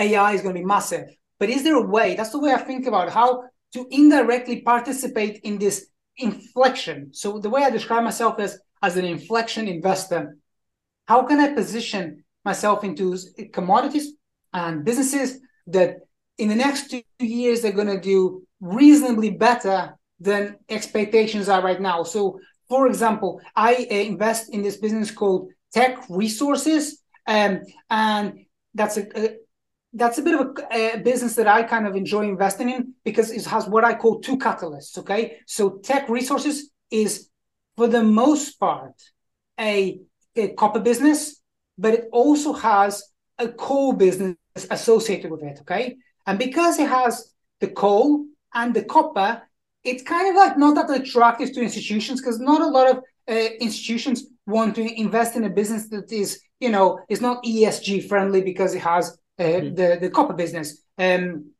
[0.00, 1.08] AI is going to be massive.
[1.38, 2.14] But is there a way?
[2.14, 7.10] That's the way I think about how to indirectly participate in this inflection.
[7.12, 10.36] So the way I describe myself is as an inflection investor.
[11.06, 13.16] How can I position myself into
[13.52, 14.12] commodities
[14.52, 15.98] and businesses that
[16.38, 21.80] in the next two years they're going to do reasonably better than expectations are right
[21.80, 22.02] now?
[22.02, 28.96] So, for example, I uh, invest in this business called Teck Resources, um, and that's
[28.96, 29.36] a, a
[29.92, 33.32] that's a bit of a, a, business that I kind of enjoy investing in because
[33.32, 34.96] it has what I call two catalysts.
[34.98, 37.28] Okay, so Teck Resources is
[37.76, 38.94] for the most part
[39.58, 40.00] a,
[40.36, 41.42] a copper business,
[41.76, 43.02] but it also has
[43.36, 44.36] a coal business
[44.70, 45.58] associated with it.
[45.62, 49.42] Okay, and because it has the coal and the copper,
[49.84, 52.96] it's kind of like not that attractive to institutions because not a lot of
[53.28, 58.08] uh, institutions want to invest in a business that is, you know, is not ESG
[58.08, 59.74] friendly because it has mm-hmm.
[59.74, 60.82] the the copper business.
[60.98, 61.52] Um,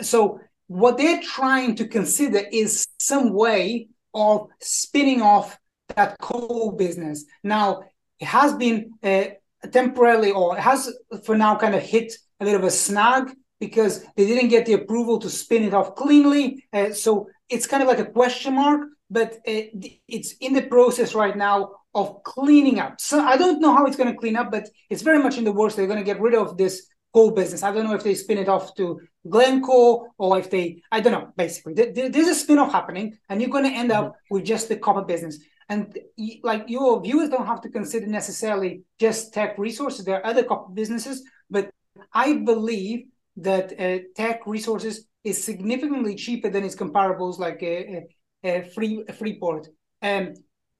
[0.00, 5.58] so what they're trying to consider is some way of spinning off
[5.96, 7.24] that coal business.
[7.42, 7.82] Now
[8.18, 9.24] it has been uh,
[9.72, 10.90] temporarily, or it has
[11.24, 14.72] for now, kind of hit a little of a snag because they didn't get the
[14.72, 16.64] approval to spin it off cleanly.
[16.72, 19.62] Uh, so it's kind of like a question mark, but uh,
[20.08, 23.00] it's in the process right now of cleaning up.
[23.00, 25.44] So I don't know how it's going to clean up, but it's very much in
[25.44, 25.74] the works.
[25.74, 27.62] They're going to get rid of this coal business.
[27.62, 31.12] I don't know if they spin it off to Glencore or if they, I don't
[31.12, 31.74] know, basically.
[31.74, 34.34] There's a spin off happening, and you're going to end up mm-hmm.
[34.34, 35.38] with just the copper business.
[35.68, 35.96] And
[36.42, 40.04] like your viewers don't have to consider necessarily just Teck Resources.
[40.04, 41.70] There are other copper businesses, but
[42.12, 48.06] I believe that uh, Teck Resources is significantly cheaper than its comparables like a,
[48.44, 49.68] a, a free a Freeport.
[50.02, 50.34] Um,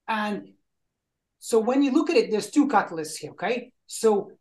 [0.08, 0.48] and
[1.38, 3.32] so when you look at it, there's two catalysts here.
[3.32, 4.32] Okay, so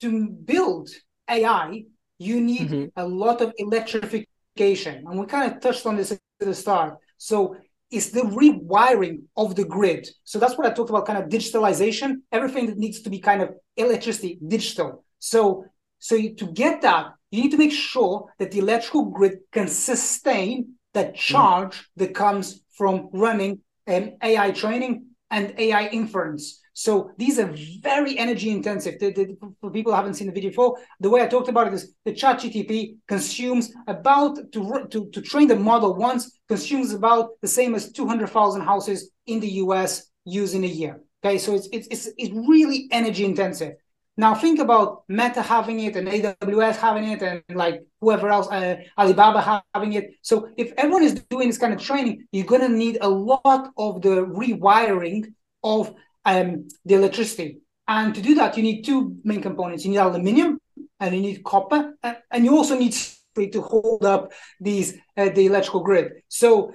[0.00, 0.88] to build
[1.28, 1.84] AI,
[2.18, 2.84] you need mm-hmm.
[2.96, 6.96] a lot of electrification, and we kind of touched on this at the start.
[7.18, 7.56] So
[7.90, 10.08] it's the rewiring of the grid.
[10.24, 13.42] So that's what I talked about, kind of digitalization, everything that needs to be kind
[13.42, 15.04] of electricity, digital.
[15.18, 15.64] So,
[15.98, 20.74] so to get that, you need to make sure that the electrical grid can sustain
[20.94, 21.14] the mm.
[21.14, 21.84] charge mm.
[21.96, 26.60] that comes from running um, AI training and AI inference.
[26.72, 28.98] So these are very energy intensive.
[28.98, 31.66] The, the, for people who haven't seen the video before, the way I talked about
[31.66, 37.30] it is the ChatGPT consumes about to, to, to train the model once consumes about
[37.42, 41.00] the same as 200,000 houses in the US using a year.
[41.22, 43.74] Okay, so it's, it's, it's, it's really energy intensive.
[44.20, 48.76] Now think about Meta having it and AWS having it and like whoever else, uh,
[48.98, 50.10] Alibaba having it.
[50.20, 53.70] So if everyone is doing this kind of training, you're going to need a lot
[53.78, 55.32] of the rewiring
[55.64, 55.94] of
[56.26, 57.60] um, the electricity.
[57.88, 59.86] And to do that, you need two main components.
[59.86, 60.58] You need aluminium
[61.00, 62.94] and you need copper, and, and you also need
[63.36, 66.12] to hold up these uh, the electrical grid.
[66.28, 66.74] So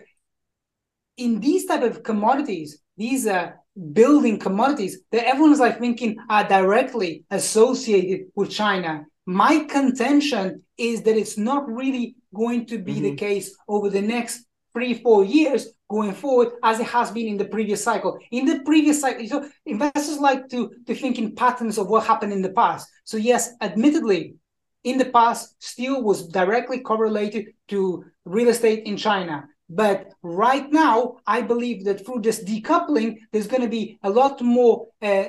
[1.18, 3.60] in these type of commodities, these are
[3.94, 9.06] building commodities that everyone's like thinking are directly associated with China.
[9.26, 13.04] My contention is that it's not really going to be mm-hmm.
[13.04, 17.38] the case over the next three, four years going forward as it has been in
[17.38, 18.20] the previous cycle.
[18.32, 22.34] In the previous cycle, so investors like to, to think in patterns of what happened
[22.34, 22.88] in the past.
[23.04, 24.36] So yes, admittedly,
[24.84, 29.48] in the past, steel was directly correlated to real estate in China.
[29.69, 34.41] But right now, I believe that through this decoupling, there's going to be a lot
[34.41, 35.25] more uh,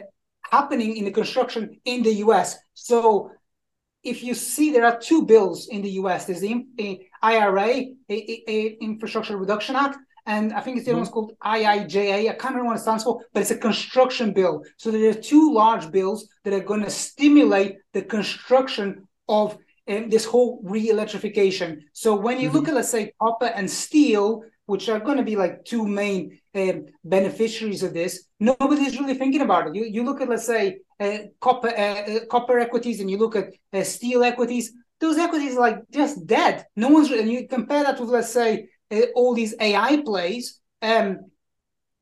[0.50, 2.56] happening in the construction in the US.
[2.74, 3.30] So
[4.02, 9.36] if you see there are two bills in the US, there's the IRA, a, Infrastructure
[9.36, 10.98] Reduction Act, and I think it's the mm-hmm.
[10.98, 12.28] one's called IIJA.
[12.28, 14.62] I can't remember what it stands for, but it's a construction bill.
[14.76, 19.56] So there are two large bills that are going to stimulate the construction of
[19.88, 21.84] um, this whole re-electrification.
[21.92, 22.56] So when you mm-hmm.
[22.56, 26.38] look at, let's say, copper and steel, which are going to be like two main
[26.54, 29.74] um, beneficiaries of this, nobody's really thinking about it.
[29.74, 31.72] You, you look at, let's say, uh, copper uh,
[32.10, 36.26] uh copper equities, and you look at uh, steel equities those equities are like just
[36.26, 36.66] dead.
[36.74, 41.18] No one's and you compare that with let's say uh, all these AI plays, um,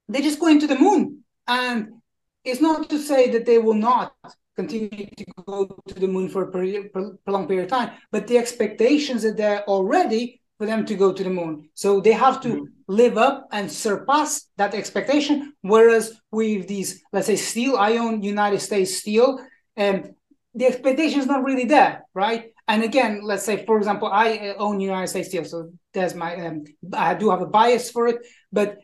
[0.09, 1.25] they're just going to the moon.
[1.47, 2.01] And
[2.45, 4.15] it's not to say that they will not
[4.57, 8.39] continue to go to the moon for a period, prolonged period of time, but the
[8.39, 11.69] expectations are there already for them to go to the moon.
[11.75, 12.65] So they have to mm-hmm.
[12.87, 15.53] live up and surpass that expectation.
[15.63, 19.41] Whereas with these, let's say, steel, I own United States Steel,
[19.77, 20.11] and um,
[20.55, 22.53] the expectation is not really there, right?
[22.69, 26.35] And again, let's say, for example, I uh, own United States Steel, so there's my,
[26.47, 28.79] um, I do have a bias for it, but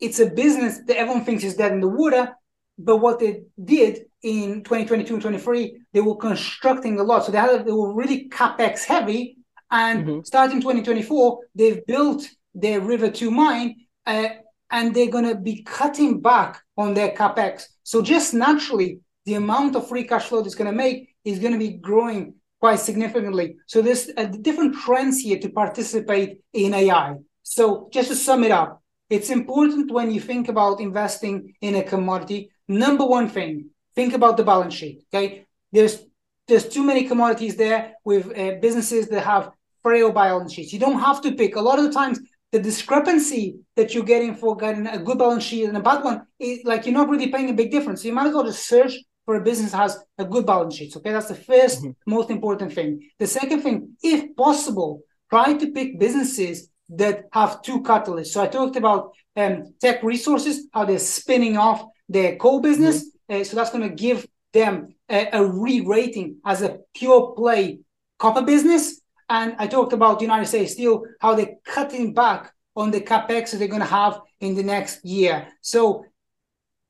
[0.00, 2.36] it's a business that everyone thinks is dead in the water.
[2.78, 7.24] But what they did in 2022 and 23, they were constructing a lot.
[7.24, 9.38] So they had, they were really capex heavy.
[9.70, 10.20] And mm-hmm.
[10.24, 14.28] starting 2024, they've built their River 2 mine, uh,
[14.70, 17.64] and they're going to be cutting back on their capex.
[17.82, 21.52] So just naturally, the amount of free cash flow that's going to make is going
[21.52, 23.56] to be growing quite significantly.
[23.66, 27.16] So there's a different trends here to participate in AI.
[27.42, 28.82] So just to sum it up,
[29.14, 32.50] it's important when you think about investing in a commodity.
[32.66, 35.04] Number one thing, think about the balance sheet.
[35.08, 35.94] Okay, there's
[36.48, 39.52] there's too many commodities there with uh, businesses that have
[39.84, 40.72] frail balance sheets.
[40.72, 41.56] You don't have to pick.
[41.56, 42.18] A lot of the times,
[42.52, 43.44] the discrepancy
[43.76, 46.84] that you're getting for getting a good balance sheet and a bad one, is, like
[46.84, 48.02] you're not really paying a big difference.
[48.02, 50.96] So you might as well just search for a business has a good balance sheet.
[50.96, 52.10] Okay, that's the 1st mm-hmm.
[52.16, 52.90] most important thing.
[53.18, 55.00] The second thing, if possible,
[55.30, 58.28] try to pick businesses that have two catalysts.
[58.28, 63.04] So I talked about um, Teck Resources, how they're spinning off their coal business.
[63.04, 63.40] Mm-hmm.
[63.40, 67.80] Uh, so that's going to give them a, a re-rating as a pure play
[68.18, 69.00] copper business.
[69.28, 73.58] And I talked about United States Steel, how they're cutting back on the capex that
[73.58, 75.48] they're going to have in the next year.
[75.60, 76.04] So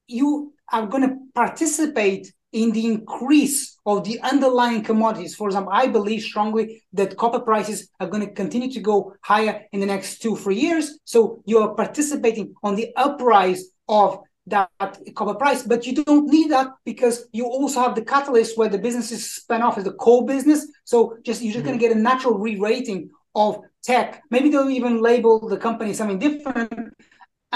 [0.07, 5.35] you are going to participate in the increase of the underlying commodities.
[5.35, 9.67] For example, I believe strongly that copper prices are going to continue to go higher
[9.73, 10.99] in the next two, three years.
[11.05, 14.71] So you're participating on the uprise of that
[15.17, 18.79] copper price, but you don't need that because you also have the catalyst where the
[18.79, 20.67] business is spun off as the coal business.
[20.85, 21.79] So just you're just mm-hmm.
[21.79, 24.23] going to get a natural re-rating of Teck.
[24.31, 26.95] Maybe they'll even label the company something different,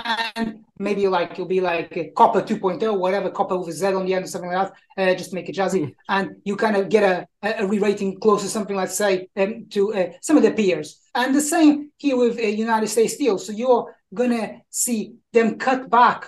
[0.04, 4.14] and maybe like you'll be like copper 2.0 whatever copper with a z on the
[4.14, 5.82] end or something like that uh, just make it jazzy.
[5.82, 5.94] Mm.
[6.08, 7.02] and you kind of get
[7.42, 11.00] a, a re-rating close to something let's say um, to uh, some of the peers.
[11.14, 13.38] And the same here with uh, united states steel.
[13.38, 16.26] So you're gonna see them cut back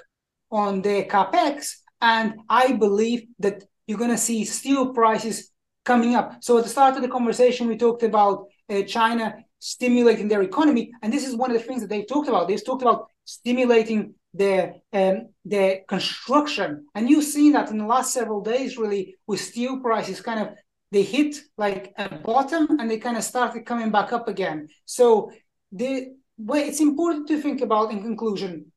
[0.51, 5.51] on their capex and i believe that you're gonna see steel prices
[5.85, 6.43] coming up.
[6.43, 10.91] So at the start of the conversation we talked about uh, china stimulating their economy
[11.03, 12.49] and this is one of the things that they've talked about.
[12.49, 16.87] They've talked about stimulating their um, their construction.
[16.95, 20.49] And you've seen that in the last several days, really, with steel prices kind of
[20.93, 24.69] they hit like a bottom and they kind of started coming back up again.
[24.87, 25.31] So
[25.71, 28.73] the way it's important to think about in conclusion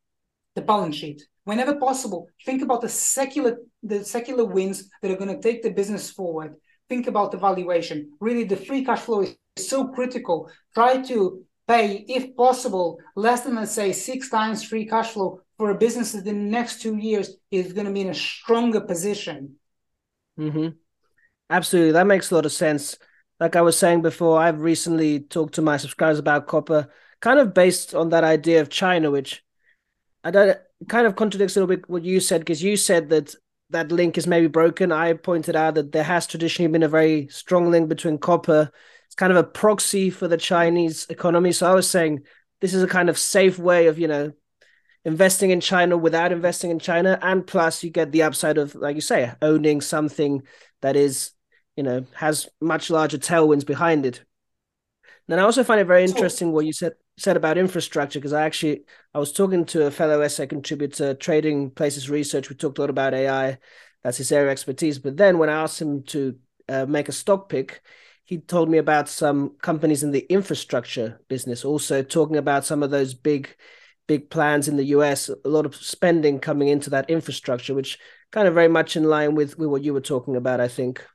[0.55, 1.19] the balance sheet.
[1.45, 5.71] Whenever possible, think about the secular the secular wins that are going to take the
[5.71, 6.55] business forward.
[6.89, 7.97] Think about the valuation.
[8.19, 10.49] Really, the free cash flow is so critical.
[10.75, 15.71] Try to pay, if possible, less than let's say six times free cash flow for
[15.71, 19.55] a business in the next two years is going to be in a stronger position.
[20.39, 20.69] Mm-hmm.
[21.49, 22.97] Absolutely, that makes a lot of sense.
[23.39, 26.89] Like I was saying before, I've recently talked to my subscribers about copper,
[27.19, 29.43] kind of based on that idea of China, which
[30.23, 30.57] I don't
[30.87, 33.35] kind of contradicts a little bit what you said because you said that
[33.69, 34.91] that link is maybe broken.
[34.91, 38.71] I pointed out that there has traditionally been a very strong link between copper
[39.13, 41.51] it's kind of a proxy for the Chinese economy.
[41.51, 42.23] So I was saying
[42.61, 44.31] this is a kind of safe way of, you know,
[45.05, 47.19] investing in China without investing in China.
[47.21, 50.41] And plus you get the upside of, like you say, owning something
[50.81, 51.29] that is,
[51.75, 54.23] you know, has much larger tailwinds behind it.
[55.27, 58.41] Then I also find it very interesting what you said said about infrastructure because I
[58.41, 58.81] actually
[59.13, 62.49] I was talking to a fellow SA contributor, Trading Places Research.
[62.49, 63.59] We talked a lot about AI.
[64.01, 64.97] That's his area of expertise.
[64.97, 66.35] But then when I asked him to
[66.67, 67.83] uh, make a stock pick,
[68.25, 72.89] he told me about some companies in the infrastructure business, also talking about some of
[72.89, 73.55] those big,
[74.07, 77.99] big plans in the US, a lot of spending coming into that infrastructure, which
[78.31, 81.05] kind of very much in line with, with what you were talking about, I think.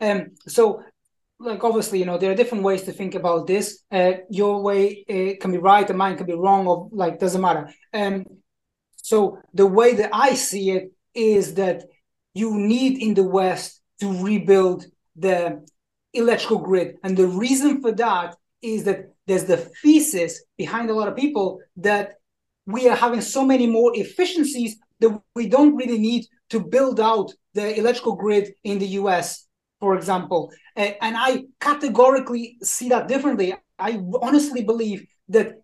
[0.00, 0.82] Um, so
[1.42, 5.04] like obviously you know there are different ways to think about this uh, your way
[5.08, 8.24] uh, can be right and mine can be wrong or like doesn't matter um
[8.96, 11.84] so the way that i see it is that
[12.34, 15.64] you need in the west to rebuild the
[16.12, 16.96] electrical grid.
[17.02, 21.60] And the reason for that is that there's the thesis behind a lot of people
[21.76, 22.14] that
[22.66, 27.32] we are having so many more efficiencies that we don't really need to build out
[27.54, 29.46] the electrical grid in the US,
[29.80, 30.52] for example.
[30.76, 33.54] And I categorically see that differently.
[33.78, 35.54] I honestly believe that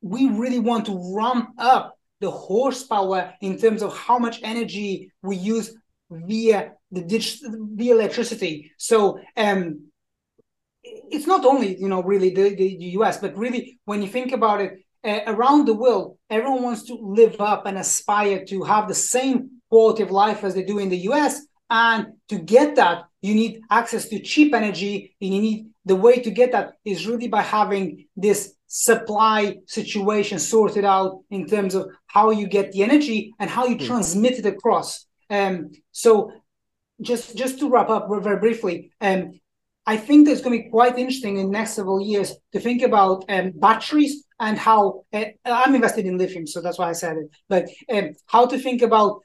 [0.00, 5.36] we really want to ramp up the horsepower in terms of how much energy we
[5.36, 5.76] use
[6.10, 8.72] via the digital the electricity.
[8.76, 9.88] So um,
[10.84, 12.68] it's not only you know really the, the
[12.98, 16.94] US, but really when you think about it, uh, around the world, everyone wants to
[16.94, 20.88] live up and aspire to have the same quality of life as they do in
[20.88, 21.40] the US.
[21.70, 25.16] And to get that, you need access to cheap energy.
[25.20, 30.38] And you need the way to get that is really by having this supply situation
[30.38, 33.86] sorted out in terms of how you get the energy and how you mm.
[33.86, 35.06] transmit it across.
[35.30, 36.32] Um, so
[37.02, 39.38] just just to wrap up very briefly, um,
[39.86, 42.82] I think it's going to be quite interesting in the next several years to think
[42.82, 47.16] about um, batteries and how uh, I'm invested in lithium, so that's why I said
[47.16, 47.30] it.
[47.48, 49.22] But um, how to think about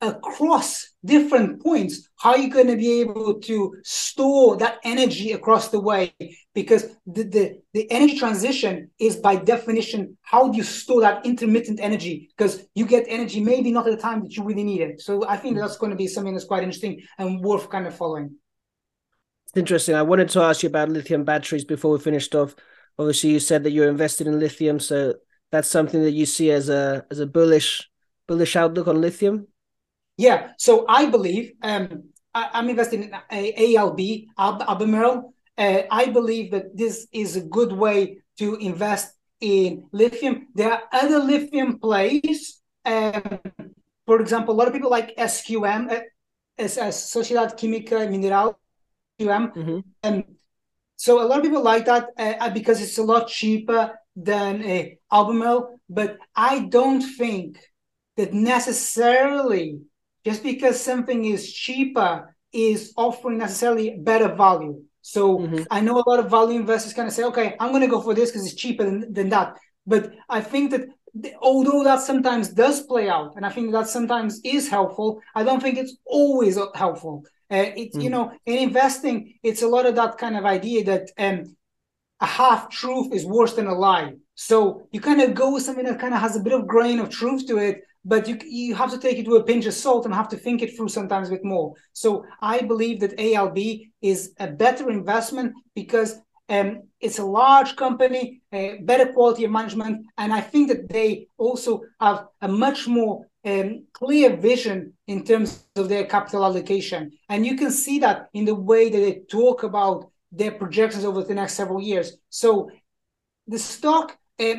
[0.00, 5.68] across different points how are you going to be able to store that energy across
[5.68, 6.12] the way?
[6.54, 11.80] Because the, the, the energy transition is by definition how do you store that intermittent
[11.80, 12.28] energy?
[12.36, 15.00] Because you get energy maybe not at the time that you really need it.
[15.00, 17.94] So i think that's going to be something that's quite interesting and worth kind of
[17.94, 18.36] following.
[19.46, 19.94] It's interesting.
[19.94, 22.54] I wanted to ask you about lithium batteries before we finished off.
[22.98, 25.14] Obviously you said that you're invested in lithium so
[25.50, 27.88] that's something that you see as a as a bullish
[28.28, 29.46] bullish outlook on lithium
[30.20, 32.04] yeah, so I believe um,
[32.34, 35.32] I, am investing in ALB, Albemarle.
[35.56, 40.48] Uh, I believe that this is a good way to invest in lithium.
[40.54, 42.60] There are other lithium plays.
[42.84, 43.40] Um,
[44.04, 48.58] for example, a lot of people like SQM, uh, Sociedade Química Mineral,
[49.18, 49.54] SQM.
[49.56, 49.78] Mm-hmm.
[50.02, 50.24] And
[50.96, 54.98] so a lot of people like that uh, because it's a lot cheaper than a
[55.10, 55.80] Albemarle.
[55.88, 57.58] But I don't think
[58.18, 59.80] that necessarily
[60.24, 64.82] just because something is cheaper is offering necessarily better value.
[65.02, 65.62] So mm-hmm.
[65.70, 68.02] I know a lot of value investors kind of say, okay, I'm going to go
[68.02, 69.56] for this because it's cheaper than, than that.
[69.86, 70.88] But I think that
[71.40, 75.60] although that sometimes does play out, and I think that sometimes is helpful, I don't
[75.60, 77.24] think it's always helpful.
[77.50, 78.02] Uh, it's mm.
[78.04, 81.56] you know in investing, it's a lot of that kind of idea that um,
[82.20, 84.14] a half truth is worse than a lie.
[84.34, 87.00] So you kind of go with something that kind of has a bit of grain
[87.00, 89.74] of truth to it, but you you have to take it with a pinch of
[89.74, 91.74] salt and have to think it through sometimes a bit more.
[91.92, 93.58] So I believe that ALB
[94.00, 100.06] is a better investment because um, it's a large company, uh, better quality of management,
[100.18, 105.66] and I think that they also have a much more um, clear vision in terms
[105.76, 107.12] of their capital allocation.
[107.28, 111.22] And you can see that in the way that they talk about their projections over
[111.22, 112.16] the next several years.
[112.28, 112.70] So
[113.46, 114.54] the stock, uh,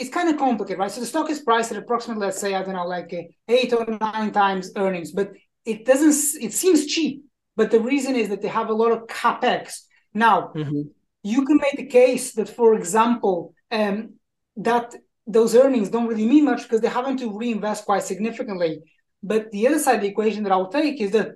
[0.00, 0.90] it's kind of complicated, right?
[0.90, 3.72] So the stock is priced at approximately, let's say, I don't know, like uh, eight
[3.74, 5.32] or nine times earnings, but
[5.66, 7.22] it doesn't, it seems cheap.
[7.54, 9.82] But the reason is that they have a lot of capex.
[10.14, 10.82] Now, mm-hmm.
[11.22, 14.14] you can make the case that, for example, um,
[14.56, 14.94] that
[15.26, 18.80] those earnings don't really mean much because they're having to reinvest quite significantly.
[19.22, 21.32] But the other side of the equation that I'll take is that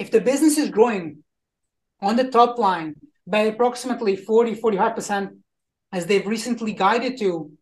[0.00, 1.22] if the business is growing
[2.02, 5.38] on the top line by approximately 40, 45%,
[5.92, 7.52] as they've recently guided to,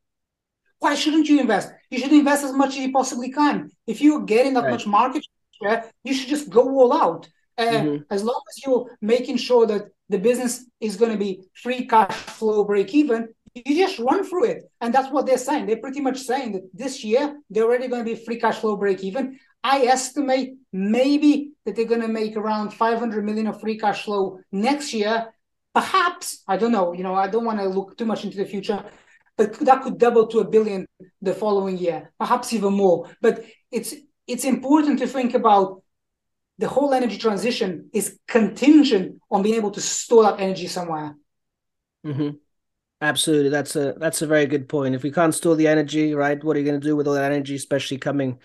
[0.83, 1.73] why shouldn't you invest?
[1.91, 3.71] You should invest as much as you possibly can.
[3.87, 4.73] If you're getting that right.
[4.73, 5.25] much market
[5.63, 7.29] share, you should just go all out.
[7.57, 8.03] Uh, mm-hmm.
[8.11, 12.13] As long as you're making sure that the business is going to be free cash
[12.13, 14.71] flow break even, you just run through it.
[14.81, 15.67] And that's what they're saying.
[15.67, 18.77] They're pretty much saying that this year they're already going to be free cash flow
[18.77, 19.39] break even.
[19.63, 24.41] I estimate maybe that they're going to make around 500 million of free cash flow
[24.51, 25.33] next year.
[25.75, 28.45] Perhaps, I don't know, you know, I don't want to look too much into the
[28.45, 28.85] future,
[29.37, 30.87] but that could double to a billion
[31.21, 33.09] the following year, perhaps even more.
[33.21, 33.95] But it's
[34.27, 35.83] it's important to think about
[36.59, 41.17] the whole energy transition is contingent on being able to store that energy somewhere.
[42.07, 42.31] Mm-hmm.
[43.01, 44.95] Absolutely, that's a that's a very good point.
[44.95, 47.15] If we can't store the energy, right, what are you going to do with all
[47.15, 48.39] that energy, especially coming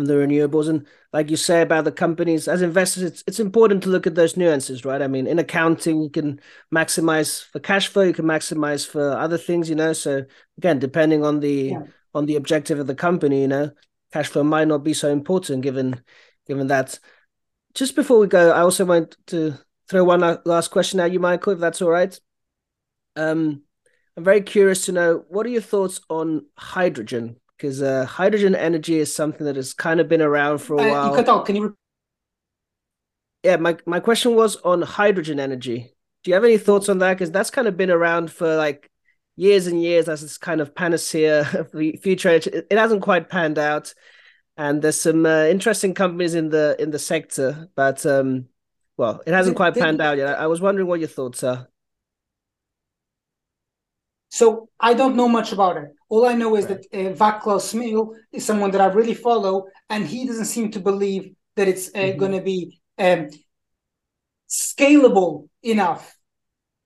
[0.00, 0.68] from the renewables?
[0.68, 4.14] And like you say about the companies, as investors, it's it's important to look at
[4.14, 5.02] those nuances, right?
[5.02, 6.40] I mean, in accounting, you can
[6.74, 9.92] maximize for cash flow, you can maximize for other things, you know.
[9.92, 10.24] So
[10.56, 11.82] again, depending on the yeah.
[12.14, 13.70] on the objective of the company, you know,
[14.12, 16.02] cash flow might not be so important given
[16.46, 16.98] given that.
[17.74, 19.54] Just before we go, I also want to
[19.88, 22.18] throw one last question at you, Michael, if that's all right.
[23.16, 23.62] Um,
[24.16, 27.39] I'm very curious to know what are your thoughts on hydrogen?
[27.60, 30.90] Because uh, hydrogen energy is something that has kind of been around for a uh,
[30.90, 31.10] while.
[31.10, 31.44] You cut out.
[31.44, 31.76] Can you?
[33.42, 35.92] Yeah, my my question was on hydrogen energy.
[36.24, 37.14] Do you have any thoughts on that?
[37.14, 38.90] Because that's kind of been around for like
[39.36, 42.30] years and years as this kind of panacea of the future.
[42.30, 43.92] It, it hasn't quite panned out,
[44.56, 48.46] and there's some uh, interesting companies in the in the sector, but um,
[48.96, 50.38] well, it hasn't quite panned out yet.
[50.38, 51.68] I was wondering what your thoughts are.
[54.30, 55.88] So I don't know much about it.
[56.08, 56.80] All I know is right.
[56.92, 60.80] that uh, Vaclav Smil is someone that I really follow, and he doesn't seem to
[60.80, 62.18] believe that it's uh, mm-hmm.
[62.18, 63.28] going to be um,
[64.48, 66.16] scalable enough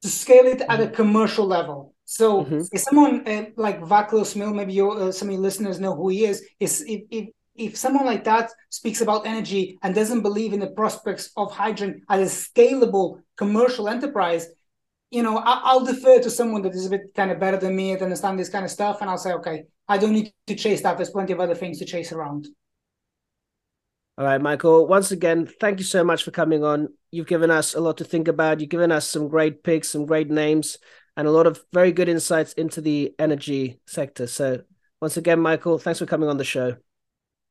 [0.02, 0.94] to scale it at a mm-hmm.
[0.94, 1.94] commercial level.
[2.06, 2.62] So mm-hmm.
[2.72, 6.24] if someone uh, like Vaclav Smil, maybe uh, some of your listeners know who he
[6.24, 10.58] is, is if, if if someone like that speaks about energy and doesn't believe in
[10.58, 14.48] the prospects of hydrogen as a scalable commercial enterprise,
[15.14, 17.76] you know, I, will defer to someone that is a bit kind of better than
[17.76, 20.56] me to understand this kind of stuff, and I'll say, okay, I don't need to
[20.56, 20.96] chase that.
[20.96, 22.48] There's plenty of other things to chase around.
[24.18, 24.86] All right, Michael.
[24.86, 26.88] Once again, thank you so much for coming on.
[27.12, 28.58] You've given us a lot to think about.
[28.58, 30.78] You've given us some great picks, some great names,
[31.16, 34.26] and a lot of very good insights into the energy sector.
[34.26, 34.62] So,
[35.00, 36.76] once again, Michael, thanks for coming on the show.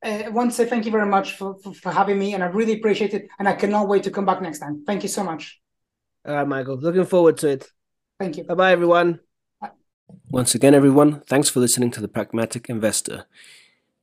[0.05, 2.43] Uh, I want to say thank you very much for, for, for having me, and
[2.43, 3.29] I really appreciate it.
[3.39, 4.83] And I cannot wait to come back next time.
[4.85, 5.62] Thank you so much.
[6.25, 6.77] All right, Michael.
[6.77, 7.67] Looking forward to it.
[8.19, 8.43] Thank you.
[8.45, 9.19] Bye bye, everyone.
[9.59, 9.71] Bye.
[10.29, 13.25] Once again, everyone, thanks for listening to The Pragmatic Investor.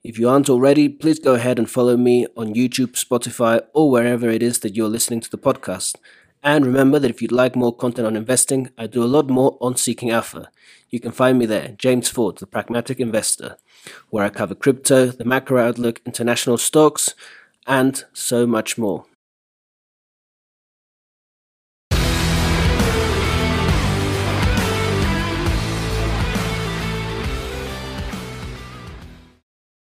[0.03, 4.29] If you aren't already, please go ahead and follow me on YouTube, Spotify, or wherever
[4.29, 5.97] it is that you're listening to the podcast.
[6.43, 9.59] And remember that if you'd like more content on investing, I do a lot more
[9.61, 10.51] on Seeking Alpha.
[10.89, 13.57] You can find me there, James Foord, the Pragmatic Investor,
[14.09, 17.15] where I cover crypto, the macro outlook, international stocks,
[17.67, 19.05] and so much more.